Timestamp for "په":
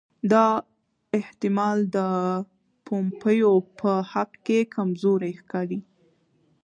3.79-3.91